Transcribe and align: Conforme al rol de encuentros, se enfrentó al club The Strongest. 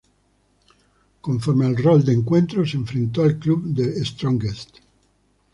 Conforme 1.27 1.67
al 1.67 1.77
rol 1.77 2.03
de 2.03 2.11
encuentros, 2.11 2.71
se 2.71 2.77
enfrentó 2.77 3.21
al 3.21 3.37
club 3.37 3.71
The 3.75 4.03
Strongest. 4.03 4.77